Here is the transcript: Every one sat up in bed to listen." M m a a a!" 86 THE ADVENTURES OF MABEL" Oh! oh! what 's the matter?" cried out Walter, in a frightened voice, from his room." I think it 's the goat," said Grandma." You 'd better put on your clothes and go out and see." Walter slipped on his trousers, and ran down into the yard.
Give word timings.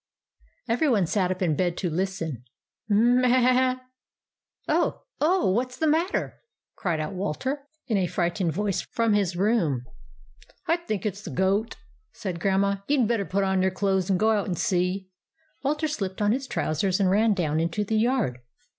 Every 0.67 0.89
one 0.89 1.05
sat 1.05 1.29
up 1.29 1.43
in 1.43 1.55
bed 1.55 1.77
to 1.77 1.87
listen." 1.87 2.43
M 2.89 3.23
m 3.23 3.23
a 3.23 3.27
a 3.27 3.29
a!" 3.29 3.31
86 3.37 3.37
THE 3.45 3.53
ADVENTURES 3.53 3.53
OF 3.69 4.73
MABEL" 4.73 4.81
Oh! 4.99 5.03
oh! 5.21 5.51
what 5.51 5.71
's 5.71 5.77
the 5.77 5.85
matter?" 5.85 6.39
cried 6.75 6.99
out 6.99 7.13
Walter, 7.13 7.67
in 7.87 7.97
a 7.97 8.07
frightened 8.07 8.51
voice, 8.51 8.81
from 8.81 9.13
his 9.13 9.35
room." 9.37 9.85
I 10.67 10.77
think 10.77 11.05
it 11.05 11.17
's 11.17 11.21
the 11.21 11.29
goat," 11.29 11.75
said 12.13 12.39
Grandma." 12.39 12.77
You 12.87 13.03
'd 13.03 13.07
better 13.07 13.25
put 13.25 13.43
on 13.43 13.61
your 13.61 13.69
clothes 13.69 14.09
and 14.09 14.19
go 14.19 14.31
out 14.31 14.47
and 14.47 14.57
see." 14.57 15.11
Walter 15.63 15.87
slipped 15.87 16.19
on 16.19 16.31
his 16.31 16.47
trousers, 16.47 16.99
and 16.99 17.11
ran 17.11 17.35
down 17.35 17.59
into 17.59 17.83
the 17.83 17.97
yard. 17.97 18.41